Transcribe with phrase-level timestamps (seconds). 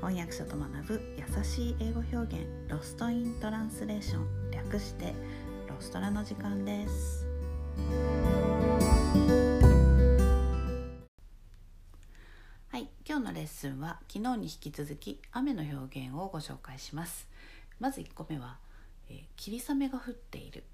[0.00, 5.14] 翻訳者と学ぶ優しい英語表現ロストイントランスレーション略して
[5.68, 7.26] ロストラの時間です。
[12.68, 17.28] はい今日のレッスンは昨日に引き続き雨の表現をご紹介します。
[17.78, 18.58] まず1個目は、
[19.08, 20.64] えー、霧雨が降っている。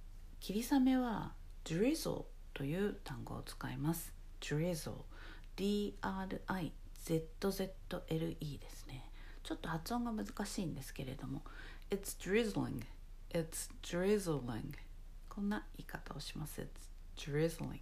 [0.40, 1.32] 霧雨は
[1.64, 4.12] drizzle という単語を使います。
[4.40, 4.92] drizzle
[5.56, 6.72] D-R-I
[7.08, 9.10] ZZLE ですね。
[9.42, 11.42] ちょっと発音が難しいんですけれども。
[11.90, 12.82] It's drizzling.
[13.30, 14.74] It's drizzling.
[15.30, 16.60] こんな言い方をします。
[16.60, 16.66] It's
[17.16, 17.80] drizzling.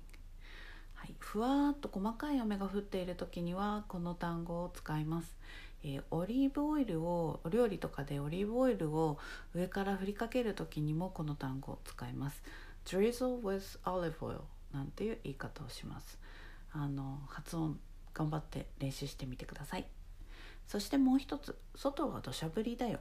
[0.94, 5.36] はい、ふわーっと細かい雨が降っている時にはこの単語を使います、
[5.84, 9.18] えー、オリーブオイルをお料理とかでオリーブオイルを
[9.54, 12.42] 上から振りかける時にもこの単語を使います。
[12.86, 14.40] Drizzle with olive oil
[14.72, 16.18] なんていう言い方をします。
[16.72, 17.78] あの発音
[18.16, 19.84] 頑張って練習してみてください。
[20.66, 22.98] そしてもう一つ外は土砂降りだよ、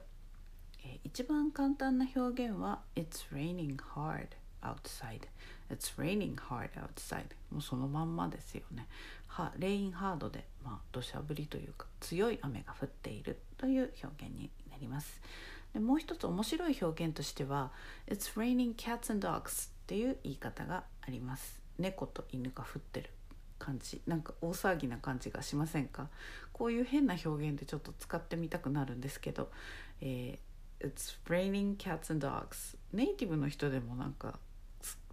[0.84, 4.28] えー、一番簡単な表現は It's raining hard
[4.62, 5.22] outside.
[5.70, 7.24] It's raining hard outside.
[7.50, 8.86] もうそのまんまですよね。
[9.26, 15.20] はレインハードで、まあ、土砂降りというか強い雨が降っているという表現になります。
[15.72, 17.72] でもう一つ面白い表現としては
[18.06, 21.60] It's raining cats and dogs っていう言い方があります。
[21.78, 23.10] 猫と犬が降ってる。
[23.58, 24.00] 感じ。
[24.06, 26.08] なんか大騒ぎな感じがしませんか？
[26.52, 29.50] こういう変な表現でちょっと使ってみたくなるんですけど
[30.00, 34.38] 「えー、It's raining cats and dogs」ネイティブの人でもなんか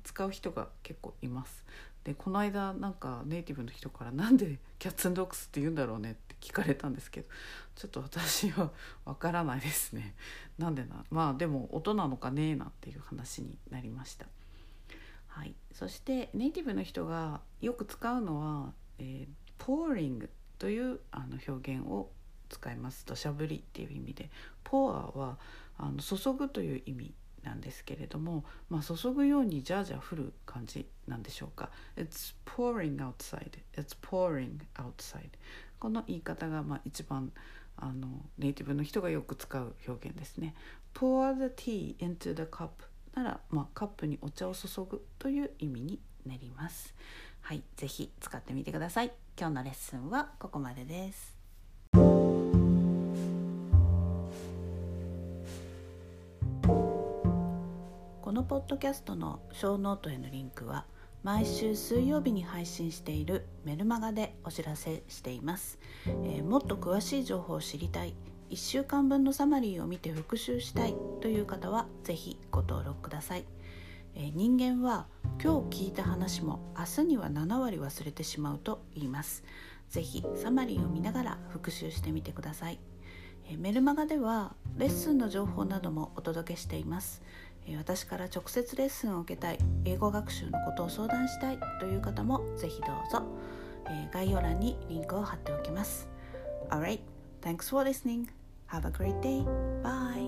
[0.03, 1.63] 使う人が結構います。
[2.03, 7.29] でこの間なんかネイティブの人から「なんでキャッツンドッグスって言うんだろうね」って聞かれたんですけど
[7.75, 8.71] ちょっと私は
[9.05, 10.13] わからないですね。
[10.57, 14.25] なんでなまあでも音なのかねなっていう話になりました。
[15.33, 22.11] はい、そしてネイティブの人がよく使うのは、えー、pouring というあの表現を
[22.49, 23.03] 使います。
[23.07, 24.29] 土砂降りっていう意味で。
[24.63, 25.39] pour は
[25.77, 31.71] あの注ぐという意味なんですけれども、まあ、注ぐようにじゃあじゃあ降る感じなんでしょうか。
[31.97, 33.53] It's pouring outside.
[33.75, 35.31] It's pouring outside.
[35.79, 37.31] この言い方がまあ一番
[37.75, 38.07] あの
[38.37, 40.53] ネイティブの人がよく使う表現ですね。
[40.93, 42.69] Pour the tea into the cup.
[43.15, 46.93] なら、まあ、カップにお茶を注ぐという意味になります。
[47.41, 49.11] はい、ぜひ使ってみてください。
[49.37, 51.35] 今日のレッスンはここまでです。
[58.21, 60.85] このポッドキャストのショーノートへのリンクは
[61.23, 68.15] 毎週水曜日に配信しているメルマガでお知らせしています、えー、もっと詳しい情報を知りたい
[68.53, 73.45] 1週間分のサマリーを見て復習したいという方は是非ご登録ください、
[74.13, 75.07] えー、人間は
[75.43, 79.43] 今日聞いた話も明日には7割忘れてしまうと言います。
[79.89, 82.79] 是非サマリーを見ながら復習してみてください、
[83.49, 87.23] えー、メルマガではレッスンの情報などもお届けしています。
[87.75, 93.23] 私から直接レッスンを受けたい英語学習のことを相談したいという方もぜひどうぞ。
[93.89, 96.07] え概要欄にリンクを貼っておきます。
[96.69, 96.99] Alright,
[97.41, 98.42] thanks for listening.
[98.73, 99.45] Have a great day.
[99.83, 100.27] Bye.